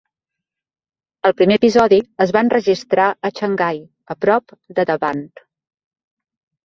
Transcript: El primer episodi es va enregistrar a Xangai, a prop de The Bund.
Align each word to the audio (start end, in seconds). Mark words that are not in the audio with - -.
El 1.29 1.35
primer 1.41 1.57
episodi 1.59 1.99
es 2.25 2.33
va 2.37 2.43
enregistrar 2.47 3.07
a 3.29 3.33
Xangai, 3.41 3.83
a 4.15 4.19
prop 4.27 4.57
de 4.81 4.87
The 4.93 4.97
Bund. 5.05 5.49